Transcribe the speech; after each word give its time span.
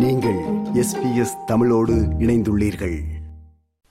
நீங்கள் 0.00 0.38
எஸ்பிஎஸ் 0.74 1.44
தமிழோடு 1.46 1.94
இணைந்துள்ளீர்கள். 1.94 3.00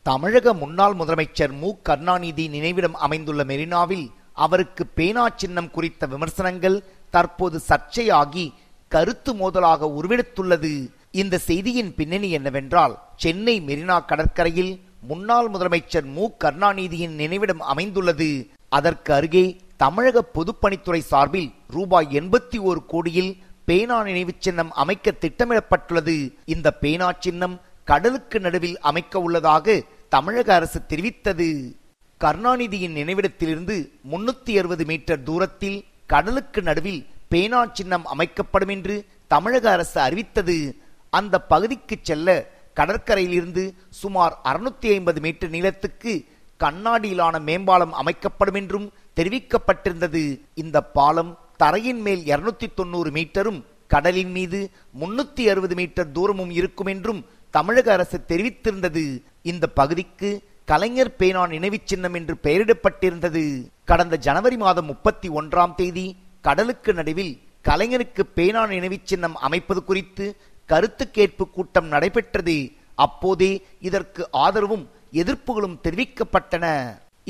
தமிழக 0.02 0.54
முன்னாள் 0.54 0.94
முதலமைச்சர் 0.94 1.60
மு. 1.60 1.74
கருணாநிதி 1.82 2.48
நினைவிடம் 2.48 2.96
அமைந்துள்ள 2.96 3.44
மெரினாவில் 3.44 4.10
அவருக்கு 4.34 4.88
பேனா 4.88 5.30
சின்னம் 5.36 5.72
குறித்த 5.72 6.06
விமர்சனங்கள் 6.06 6.84
தற்போது 7.10 7.62
சர்ச்சையாகி 7.70 8.52
கருத்து 8.88 9.34
மோதலாக 9.34 9.92
உருவெடுத்துள்ளது. 10.00 10.88
இந்த 11.12 11.38
செய்தியின் 11.38 11.96
பின்னணி 11.96 12.32
என்னவென்றால் 12.32 13.00
சென்னை 13.16 13.62
மெரினா 13.62 14.06
கடற்கரையில் 14.06 14.82
முன்னாள் 15.08 15.52
முதலமைச்சர் 15.52 16.14
மு. 16.14 16.30
கருணாநிதியின் 16.44 17.16
நினைவிடம் 17.16 17.60
அமைந்துள்ளது. 17.60 18.48
அதற்கு 18.70 19.14
அருகே 19.14 19.58
தமிழக 19.78 20.24
பொதுப்பணித்துறை 20.34 21.00
சார்பில் 21.00 21.52
ரூபாய் 21.68 22.08
எண்பத்தி 22.12 22.62
ஒரு 22.62 22.86
கோடியில் 22.86 23.44
பேனா 23.70 23.98
நினைவு 24.04 24.34
சின்னம் 24.46 24.72
அமைக்க 24.82 25.12
திட்டமிடப்பட்டுள்ளது. 25.24 26.16
இந்த 26.54 26.68
பேனா 26.84 27.08
சின்னம் 27.24 27.56
கடலுக்கு 27.90 28.38
நடுவில் 28.46 28.78
அமைக்க 28.90 29.22
உள்ளதாக 29.26 29.76
தமிழக 30.14 30.48
அரசு 30.60 30.80
தெரிவித்தது. 30.92 31.48
கருணாநிதியின் 32.22 32.96
நினைவிடத்திலிருந்து 33.00 33.76
முன்னூத்தி 34.12 34.54
அறுபது 34.62 34.86
மீட்டர் 34.92 35.22
தூரத்தில் 35.28 35.78
கடலுக்கு 36.14 36.62
நடுவில் 36.70 37.02
பேனா 37.34 37.60
சின்னம் 37.78 38.06
அமைக்கப்படும் 38.14 38.72
என்று 38.76 38.96
தமிழக 39.34 39.66
அரசு 39.72 40.00
அறிவித்தது. 40.08 40.58
அந்த 41.20 41.36
பகுதிக்கு 41.52 41.98
செல்ல 42.10 42.38
கடற்கரையிலிருந்து 42.80 43.66
சுமார் 44.02 44.36
அறுநூத்தி 44.52 44.90
ஐம்பது 44.96 45.22
மீட்டர் 45.26 45.54
நீளத்துக்கு 45.58 46.14
கண்ணாடியிலான 46.64 47.36
மேம்பாலம் 47.50 47.94
அமைக்கப்படும் 48.02 48.60
என்றும் 48.62 48.90
தெரிவிக்கப்பட்டிருந்தது. 49.20 50.24
இந்த 50.64 50.78
பாலம் 50.98 51.32
தரையின் 51.62 52.02
மேல் 52.06 52.22
இருநூத்தி 52.32 52.68
தொண்ணூறு 52.74 53.10
மீட்டரும் 53.12 53.58
கடலின் 53.94 54.32
மீது 54.32 54.60
முன்னூத்தி 55.00 55.44
அறுபது 55.52 55.76
மீட்டர் 55.76 56.12
தூரமும் 56.12 56.52
இருக்கும் 56.60 56.90
என்றும் 56.94 57.26
தமிழக 57.56 57.88
அரசு 57.94 58.18
தெரிவித்திருந்தது. 58.28 59.04
இந்த 59.52 59.66
பகுதிக்கு 59.80 60.30
கலைஞர் 60.66 61.16
பேனா 61.16 61.48
நினைவுச் 61.48 61.88
சின்னம் 61.88 62.16
என்று 62.20 62.36
பெயரிடப்பட்டிருந்தது. 62.44 63.44
கடந்த 63.86 64.18
ஜனவரி 64.18 64.58
மாதம் 64.58 64.86
முப்பத்தி 64.86 65.30
ஒன்றாம் 65.30 65.76
தேதி 65.76 66.06
கடலுக்கு 66.42 66.94
நடுவில் 66.94 67.34
கலைஞருக்கு 67.70 68.26
பேனா 68.38 68.64
நினைவு 68.74 69.00
சின்னம் 69.04 69.36
அமைப்பது 69.48 69.84
குறித்து 69.84 70.28
கருத்து 70.66 71.12
கேட்பு 71.12 71.50
கூட்டம் 71.50 71.88
நடைபெற்றது. 71.88 72.58
அப்போதே 72.96 73.52
இதற்கு 73.90 74.24
ஆதரவும் 74.46 74.88
எதிர்ப்புகளும் 75.12 75.80
தெரிவிக்கப்பட்டன. 75.84 76.66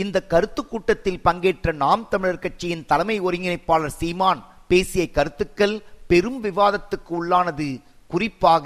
இந்த 0.02 0.18
கருத்து 0.32 0.62
கூட்டத்தில் 0.66 1.24
பங்கேற்ற 1.28 1.72
நாம் 1.84 2.04
தமிழர் 2.12 2.44
கட்சியின் 2.44 2.88
தலைமை 2.92 3.18
ஒருங்கிணைப்பாளர் 3.28 3.98
சீமான் 4.00 4.42
பேசிய 4.72 5.04
கருத்துக்கள் 5.18 5.76
பெரும் 6.12 6.40
விவாதத்துக்கு 6.46 7.12
உள்ளானது. 7.20 7.70
குறிப்பாக 8.12 8.66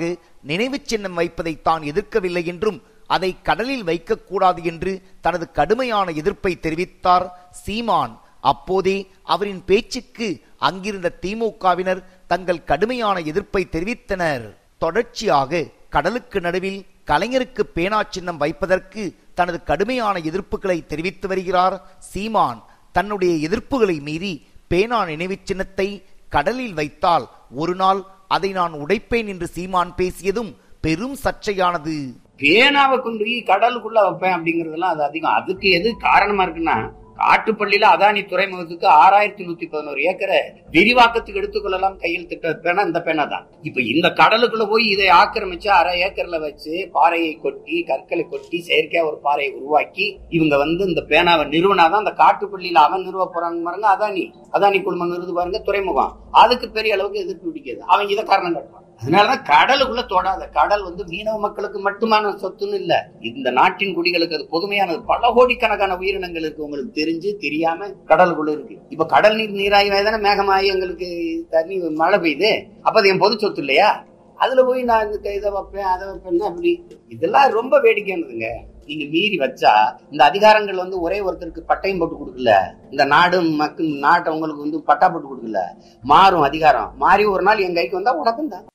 நினைவு 0.49 0.77
சின்னம் 0.89 1.17
வைப்பதை 1.19 1.53
தான் 1.67 1.83
எதிர்க்கவில்லை 1.91 2.43
என்றும் 2.53 2.79
அதை 3.15 3.29
கடலில் 3.47 3.85
வைக்கக்கூடாது 3.89 4.59
என்று 4.71 4.91
தனது 5.25 5.45
கடுமையான 5.59 6.07
எதிர்ப்பை 6.21 6.53
தெரிவித்தார் 6.65 7.25
சீமான். 7.63 8.13
அப்போதே 8.51 8.97
அவரின் 9.33 9.61
பேச்சுக்கு 9.69 10.27
அங்கிருந்த 10.69 11.09
திமுகவினர் 11.23 12.01
தங்கள் 12.31 12.65
கடுமையான 12.71 13.17
எதிர்ப்பை 13.31 13.63
தெரிவித்தனர். 13.75 14.45
தொடர்ச்சியாக 14.83 15.67
கடலுக்கு 15.95 16.39
நடுவில் 16.45 16.79
கலைஞருக்கு 17.09 17.63
பேனா 17.77 17.99
சின்னம் 18.15 18.41
வைப்பதற்கு 18.43 19.03
தனது 19.33 19.63
கடுமையான 19.63 20.19
எதிர்ப்புகளை 20.19 20.85
தெரிவித்து 20.85 21.27
வருகிறார். 21.27 21.75
சீமான் 21.99 22.59
தன்னுடைய 22.91 23.49
எதிர்ப்புகளை 23.49 24.01
மீறி 24.01 24.33
பேனா 24.67 25.05
நினைவுச் 25.05 25.45
சின்னத்தை 25.45 25.87
கடலில் 26.29 26.73
வைத்தால் 26.73 27.25
ஒரு 27.61 27.75
நாள் 27.75 28.01
அதை 28.27 28.51
நான் 28.51 28.73
உடைப்பேன் 28.73 29.27
என்று 29.27 29.47
சீமான் 29.47 29.93
பேசியதும் 29.97 30.51
பெரும் 30.81 31.17
சர்ச்சையானது. 31.23 31.95
பேனாவை 32.37 32.97
கொண்டு 33.01 33.25
கடலுக்குள்ள 33.49 33.99
வைப்பேன் 34.05 34.35
அப்படிங்கறதெல்லாம் 34.37 34.93
அது 34.95 35.03
அதிகம். 35.03 35.33
அதுக்கு 35.33 35.69
எது 35.69 35.89
காரணமா 35.97 36.43
இருக்குன்னா 36.45 36.77
காட்டுப்பள்ளியில 37.17 37.85
அதானி 37.95 38.21
துறைமுகத்துக்கு 38.27 38.87
ஆறாயிரத்தி 38.87 39.43
நூத்தி 39.47 39.65
பதினோரு 39.69 40.01
ஏக்கரை 40.01 40.39
விரிவாக்கத்துக்கு 40.71 41.41
எடுத்துக்கொள்ளலாம் 41.41 41.97
கையில் 41.97 42.27
திட்ட 42.27 42.53
பேனா 42.53 42.81
இந்த 42.81 43.01
பேனா 43.01 43.23
தான். 43.25 43.45
இப்ப 43.61 43.81
இந்த 43.81 44.07
கடலுக்குள்ள 44.19 44.65
போய் 44.69 44.85
இதை 44.85 45.07
ஆக்கிரமிச்சு 45.07 45.67
அரை 45.67 45.93
ஏக்கர்ல 46.01 46.39
வச்சு 46.39 46.89
பாறையை 46.91 47.33
கொட்டி 47.41 47.83
கற்களை 47.83 48.25
கொட்டி 48.29 48.63
செயற்கையா 48.67 49.05
ஒரு 49.05 49.19
பாறையை 49.21 49.53
உருவாக்கி 49.53 50.19
இவங்க 50.29 50.57
வந்து 50.57 50.85
இந்த 50.85 51.03
பேனாவை 51.07 51.45
நிறுவனாதான் 51.55 52.03
அந்த 52.03 52.15
காட்டுப்பள்ளியில 52.23 52.85
அவன் 52.87 53.05
நிறுவ 53.07 53.29
போறாங்க 53.35 53.61
பாருங்க 53.63 53.89
அதானி. 53.95 54.25
அதானி 54.53 54.81
குழுமம் 54.83 55.09
நிறுவது 55.09 55.33
பாருங்க 55.33 55.59
துறைமுகம். 55.59 56.15
அதுக்கு 56.31 56.69
பெரிய 56.69 56.93
அளவுக்கு 56.93 57.19
எதிர்ப்பு 57.19 57.47
பிடிக்காது. 57.47 57.81
அவங்க 57.87 58.11
இதை 58.11 58.25
காரணம் 58.25 58.53
காட்டுவான் 58.53 58.82
அதனாலதான் 59.01 59.43
கடலுக்குள்ள 59.51 60.05
தொடாத. 60.05 60.47
கடல் 60.47 60.83
வந்து 60.83 61.03
மீனவ 61.03 61.39
மக்களுக்கு 61.39 61.79
மட்டுமான 61.81 62.31
சொத்துன்னு 62.43 62.73
இல்ல. 62.73 63.09
இந்த 63.21 63.51
நாட்டின் 63.51 63.95
குடிகளுக்கு 63.95 64.35
அது 64.35 64.47
பொதுமையானது. 64.51 65.01
பல 65.03 65.31
கோடிக்கணக்கான 65.33 65.97
உயிரினங்கள் 65.97 66.41
இருக்கு. 66.41 66.63
உங்களுக்கு 66.63 66.91
தெரிஞ்சு 67.01 67.35
தெரியாம 67.35 67.89
கடலுக்குள்ள 68.07 68.51
இருக்கு. 68.51 68.77
இப்ப 68.89 69.05
கடல் 69.05 69.35
நீர் 69.35 69.59
நீராகி 69.61 69.89
தானே 69.89 70.29
மேகமாகி 70.29 70.67
எங்களுக்கு 70.67 71.09
தண்ணி 71.49 71.77
மழை 71.77 72.19
பெய்யுது. 72.19 72.51
அப்ப 72.81 72.99
அது 72.99 73.09
என் 73.09 73.17
பொது 73.17 73.39
சொத்து 73.39 73.61
இல்லையா? 73.61 74.05
அதுல 74.39 74.63
போய் 74.63 74.83
நான் 74.83 75.11
இந்த 75.11 75.31
இதை 75.31 75.49
வைப்பேன் 75.51 75.83
அதை 75.83 76.07
வைப்பேன் 76.07 76.41
அப்படி 76.41 76.83
இதெல்லாம் 77.07 77.51
ரொம்ப 77.51 77.79
வேடிக்கையானதுங்க. 77.79 78.47
நீங்க 78.85 79.05
மீறி 79.05 79.37
வச்சா 79.37 79.73
இந்த 80.11 80.25
அதிகாரங்கள் 80.25 80.75
வந்து 80.75 80.99
ஒரே 80.99 81.19
ஒருத்தருக்கு 81.21 81.61
பட்டயம் 81.71 81.99
போட்டு 81.99 82.15
கொடுக்கல. 82.15 82.53
இந்த 82.91 83.05
நாடு 83.05 83.41
மக்கள் 83.41 83.85
நாட்டை 83.85 84.33
உங்களுக்கு 84.33 84.61
வந்து 84.61 84.81
பட்டா 84.81 85.09
போட்டு 85.09 85.27
கொடுக்கல. 85.27 85.61
மாறும் 86.03 86.41
அதிகாரம். 86.41 86.91
மாறி 86.97 87.25
ஒரு 87.25 87.43
நாள் 87.43 87.57
என் 87.57 87.73
கைக்கு 87.73 87.95
வந்தா 87.95 88.13
உனக்கும் 88.13 88.47
தான். 88.47 88.65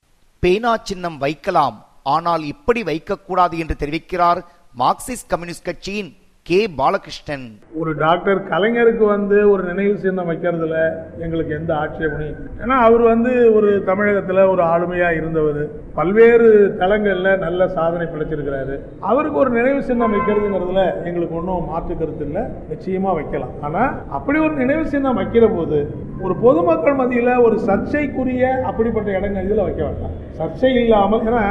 பேனா 0.42 0.72
சின்னம் 0.88 1.18
வைக்கலாம். 1.24 1.76
ஆனால் 2.14 2.42
இப்படி 2.52 2.80
வைக்கக்கூடாது 2.90 3.54
என்று 3.62 3.74
தெரிவிக்கிறார் 3.82 4.40
மார்க்சிஸ்ட் 4.82 5.30
கம்யூனிஸ்ட் 5.32 5.68
கட்சியின் 5.68 6.10
கே 6.48 6.58
பாலகிருஷ்ணன். 6.76 7.44
ஒரு 7.80 7.90
டாக்டர் 8.02 8.38
கலைஞருக்கு 8.50 9.04
வந்து 9.14 9.38
ஒரு 9.52 9.62
நினைவு 9.70 9.94
சின்னம் 10.04 10.28
வைக்கிறதுல 10.30 10.76
எங்களுக்கு 11.24 11.52
எந்த 11.56 11.72
ஆட்சேபனையும் 11.80 12.38
ஏன்னா 12.62 12.76
அவர் 12.84 13.02
வந்து 13.10 13.32
ஒரு 13.56 13.70
தமிழகத்தில் 13.88 14.40
ஒரு 14.52 14.62
ஆளுமையாக 14.72 15.18
இருந்தவர். 15.18 15.60
பல்வேறு 15.98 16.46
தளங்களில் 16.80 17.42
நல்ல 17.44 17.60
சாதனை 17.76 18.06
படைச்சிருக்கிறாரு. 18.12 18.76
அவருக்கு 19.10 19.38
ஒரு 19.42 19.50
நினைவு 19.58 19.80
சின்னம் 19.88 20.14
வைக்கிறதுங்கிறதுல 20.16 20.84
எங்களுக்கு 21.08 21.38
ஒன்றும் 21.40 21.68
மாற்று 21.72 21.96
கருத்து 22.00 22.24
இல்லை. 22.28 22.44
நிச்சயமாக 22.70 23.16
வைக்கலாம். 23.18 23.52
ஆனால் 23.68 23.92
அப்படி 24.18 24.40
ஒரு 24.46 24.56
நினைவு 24.62 24.86
சின்னம் 24.94 25.20
வைக்கிற 25.22 25.48
போது 25.56 25.80
ஒரு 26.26 26.36
பொதுமக்கள் 26.44 26.98
மத்தியில் 27.02 27.42
ஒரு 27.48 27.58
சர்ச்சைக்குரிய 27.68 28.46
அப்படிப்பட்ட 28.70 29.10
இடங்கள் 29.18 29.46
இதில் 29.48 29.66
வைக்க 29.66 29.82
வேண்டாம். 29.88 30.16
சர்ச்சை 30.40 30.72
இல்லாமல் 30.84 31.26
ஏன்னா 31.28 31.44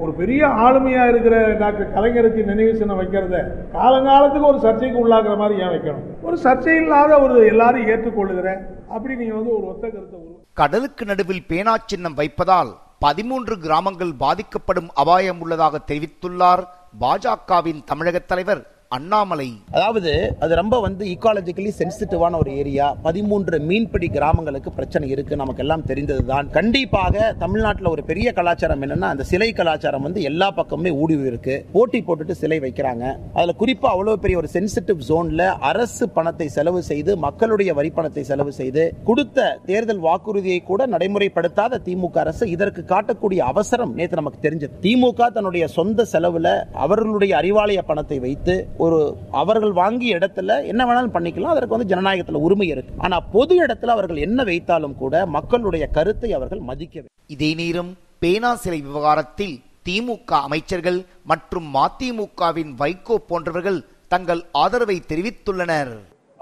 ஒரு 0.00 0.12
பெரிய 0.16 0.42
ஆளுமையாக 0.60 1.12
இருக்கிற 1.12 1.34
டாக்டர் 1.58 1.92
கலைஞருக்கு 1.94 2.42
நினைவு 2.44 2.72
சின்னம் 2.74 3.00
வைக்கிறத 3.00 3.38
காலங்காலத்துக்கு 3.74 4.50
ஒரு 4.50 4.60
சர்ச்சைக்கு 4.60 4.98
உள்ளாகிற 5.02 5.34
மாதிரி 5.36 5.62
ஏன் 5.62 5.72
வைக்கணும்? 5.74 6.04
ஒரு 6.22 6.36
சர்ச்சை 6.44 6.76
இல்லாத 6.82 7.18
ஒரு 7.24 7.34
எல்லாரும் 7.46 7.88
ஏற்றுக்கொள்ளுகிற 7.88 8.48
அப்படி 8.90 9.14
நீங்க 9.14 9.34
வந்து 9.34 9.52
ஒரு 9.56 9.66
ஒத்த 9.66 9.84
கருத்தை 9.88 10.20
கடலுக்கு 10.56 11.04
நடுவில் 11.06 11.46
பேனா 11.46 11.74
சின்னம் 11.84 12.16
வைப்பதால் 12.16 12.72
பதிமூன்று 13.02 13.54
கிராமங்கள் 13.60 14.12
பாதிக்கப்படும் 14.20 14.90
அபாயம் 14.96 15.40
உள்ளதாக 15.42 15.76
தெரிவித்துள்ளார் 15.88 16.62
பாஜகவின் 17.00 17.82
தமிழக 17.84 18.18
தலைவர் 18.24 18.62
அண்ணாமலை. 18.96 19.48
அதாவது 19.74 20.12
அது 20.44 20.52
ரொம்ப 20.60 20.76
வந்து 20.84 21.02
ஈக்காலஜிக்கலி 21.10 21.72
சென்சிட்டிவான 21.80 22.38
ஒரு 22.42 22.50
ஏரியா 22.60 22.86
பதிமூன்று 23.04 23.56
மீன்பிடி 23.68 24.08
கிராமங்களுக்கு 24.16 24.70
பிரச்சனை 24.78 25.08
இருக்கு. 25.14 25.34
நமக்கு 25.42 25.62
எல்லாம் 25.64 25.84
தெரிந்தது 25.90 26.22
தான் 26.30 26.48
கண்டிப்பாக 26.56 27.26
தமிழ்நாட்டில் 27.42 27.90
ஒரு 27.92 28.02
பெரிய 28.08 28.28
கலாச்சாரம் 28.38 28.82
என்னன்னா 28.86 29.10
அந்த 29.14 29.26
சிலை 29.32 29.48
கலாச்சாரம் 29.58 30.06
வந்து 30.06 30.22
எல்லா 30.30 30.48
பக்கமுமே 30.56 30.92
ஊடி 31.02 31.18
இருக்கு. 31.30 31.54
போட்டி 31.74 32.00
போட்டுட்டு 32.08 32.36
சிலை 32.40 32.58
வைக்கிறாங்க. 32.64 33.04
அதுல 33.36 33.54
குறிப்பா 33.62 33.88
அவ்வளவு 33.94 34.20
பெரிய 34.24 34.40
ஒரு 34.42 34.50
சென்சிட்டிவ் 34.56 35.04
ஜோன்ல 35.10 35.46
அரசு 35.70 36.08
பணத்தை 36.16 36.48
செலவு 36.56 36.82
செய்து 36.90 37.14
மக்களுடைய 37.26 37.70
வரி 37.80 37.92
பணத்தை 38.00 38.24
செலவு 38.32 38.54
செய்து 38.60 38.84
கொடுத்த 39.10 39.46
தேர்தல் 39.70 40.02
வாக்குறுதியை 40.08 40.60
கூட 40.72 40.88
நடைமுறைப்படுத்தாத 40.96 41.80
திமுக 41.86 42.18
அரசு 42.24 42.50
இதற்கு 42.56 42.84
காட்டக்கூடிய 42.92 43.38
அவசரம் 43.52 43.94
நேற்று 44.00 44.20
நமக்கு 44.22 44.44
தெரிஞ்சது. 44.48 44.74
திமுக 44.86 45.30
தன்னுடைய 45.38 45.64
சொந்த 45.78 46.08
செலவுல 46.16 46.48
அவர்களுடைய 46.86 47.32
அறிவாலய 47.42 47.80
பணத்தை 47.92 48.20
வைத்து 48.28 48.56
ஒரு 48.84 48.98
அவர்கள் 49.40 49.72
வாங்கிய 49.80 50.18
இடத்துல 50.18 50.56
என்ன 50.72 50.82
வேணாலும் 50.88 51.14
பண்ணிக்கலாம். 51.16 51.54
அதற்கு 51.54 51.76
வந்து 51.76 51.90
ஜனநாயகத்துல 51.92 52.42
உரிமை 52.46 52.68
இருக்கு. 52.74 52.92
ஆனா 53.06 53.16
பொது 53.34 53.54
இடத்துல 53.64 53.94
அவர்கள் 53.96 54.24
என்ன 54.26 54.44
வைத்தாலும் 54.50 54.96
கூட 55.02 55.14
மக்களுடைய 55.36 55.86
கருத்தை 55.96 56.30
அவர்கள் 56.38 56.62
மதிக்க. 56.70 57.04
இதே 57.34 57.50
நேரம் 57.62 57.90
பேனா 58.24 58.52
சிலை 58.62 58.80
விவகாரத்தில் 58.86 59.56
திமுக 59.88 60.30
அமைச்சர்கள் 60.46 60.98
மற்றும் 61.32 61.68
மதிமுகவின் 61.76 62.72
வைகோ 62.80 63.16
போன்றவர்கள் 63.30 63.80
தங்கள் 64.14 64.42
ஆதரவை 64.62 64.96
தெரிவித்துள்ளனர். 65.10 65.92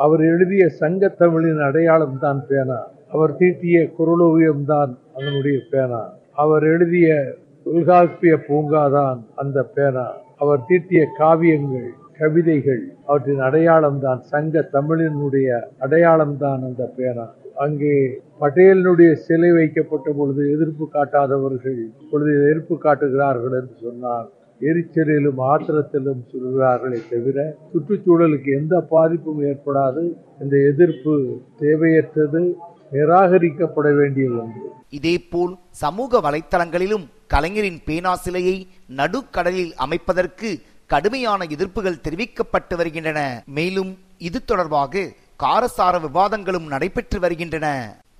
அவர் 0.05 0.23
எழுதிய 0.33 0.65
சங்கத்தமிழின் 0.81 1.61
அடையாளம் 1.69 2.19
தான் 2.25 2.41
பேனா. 2.49 2.79
அவர் 3.15 3.33
தீட்டிய 3.41 3.77
குரலோவியம் 3.99 4.65
தான் 4.73 4.93
அதனுடைய 5.17 5.59
பேனா. 5.73 6.03
அவர் 6.45 6.65
எழுதிய 6.75 7.09
தொல்காப்பிய 7.65 8.35
பூங்காதான் 8.49 9.21
அந்த 9.43 9.59
பேனா. 9.77 10.07
அவர் 10.43 10.67
தீட்டிய 10.69 11.01
காவியங்கள் 11.21 11.89
கவிதைகள் 12.21 12.83
அவற்றின் 13.07 13.43
அடையாளம்தான் 13.49 14.23
சங்க 14.33 14.63
தமிழினுடைய 14.73 15.49
அடையாளம்தான் 15.85 16.63
அந்த 16.69 16.85
பேனா. 16.97 17.27
அங்கே 17.65 17.95
பட்டேலினுடைய 18.41 19.11
சிலை 19.27 19.51
வைக்கப்பட்ட 19.59 20.09
பொழுது 20.19 20.43
எதிர்ப்பு 20.55 20.85
காட்டாதவர்கள் 20.97 21.81
பொழுது 22.11 22.33
எதிர்ப்பு 22.43 22.75
காட்டுகிறார்கள் 22.79 23.57
என்று 23.61 23.77
சொன்னார் 23.87 24.27
எரிச்சலிலும் 24.61 25.41
ஆத்திரத்திலும் 25.51 26.23
சொல்கிறார்களே 26.33 27.01
தவிர 27.11 27.39
சுற்றுச்சூழலுக்கு 27.73 28.51
எந்த 28.61 28.75
பாதிப்பும் 28.93 29.43
ஏற்படாது. 29.51 30.03
இந்த 30.43 30.57
எதிர்ப்பு 30.71 31.15
தேவையற்றது 31.61 32.43
நிராகரிக்கப்பட 32.95 33.89
வேண்டிய 34.01 34.27
ஒன்று. 34.41 34.67
இதேபோல் 34.99 35.55
சமூக 35.83 36.21
வலைத்தளங்களிலும் 36.27 37.07
கலைஞரின் 37.35 37.81
பேனா 37.89 38.13
சிலையை 38.25 38.57
நடுக்கடலில் 39.01 39.73
அமைப்பதற்கு 39.85 40.51
கடுமையான 40.93 41.41
எதிர்ப்புகள் 41.55 42.03
தெரிவிக்கப்பட்டு 42.07 42.75
வருகின்றன. 42.81 43.21
மேலும் 43.57 43.91
இது 44.29 44.39
தொடர்பாக 44.51 45.03
காரசார 45.43 45.95
விவாதங்களும் 46.07 46.69
நடைபெற்று 46.75 47.19
வருகின்றன. 47.25 47.67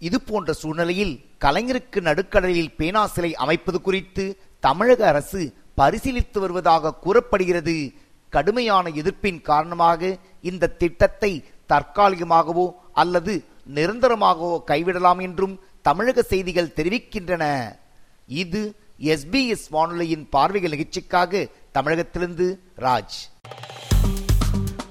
இது 0.09 0.19
போன்ற 0.21 0.53
சூழ்நிலையில் 0.53 1.15
கலைஞருக்கு 1.45 2.01
நடுக்கடலில் 2.09 2.75
பேனா 2.81 3.03
சிலை 3.15 3.31
அமைப்பது 3.45 3.79
குறித்து 3.87 4.25
தமிழக 4.67 5.01
அரசு 5.13 5.41
பரிசீலித்து 5.81 6.39
வருவதாக 6.45 6.95
கூறப்படுகிறது. 7.05 7.77
கடுமையான 8.35 8.91
எதிர்ப்பின் 9.01 9.41
காரணமாக 9.51 10.11
இந்த 10.51 10.75
திட்டத்தை 10.83 11.33
தற்காலிகமாகவோ 11.73 12.67
அல்லது 13.03 13.35
நிரந்தரமாகவோ 13.77 14.57
கைவிடலாம் 14.71 15.21
என்றும் 15.27 15.55
தமிழக 15.89 16.23
செய்திகள் 16.33 16.75
தெரிவிக்கின்றன. 16.79 17.45
இது 18.43 18.63
எஸ்பிஎஸ் 19.13 19.67
வானொலியின் 19.75 20.25
பார்வைகள் 20.35 20.75
நிகழ்ச்சிக்காக 20.75 21.43
தமிழகத்திலிருந்து 21.79 22.61
ராஜ். 22.77 23.17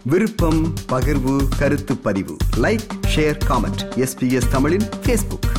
விருப்பம் 0.03 0.73
பகிர்வு 0.89 1.47
கருத்து 1.57 1.97
பதிவு. 1.97 2.37
லைக் 2.57 2.87
ஷேர் 3.15 3.37
காமெண்ட் 3.47 3.81
எஸ்பிஎஸ் 3.95 4.47
தமிழின் 4.47 4.89
பேஸ்புக் 5.01 5.56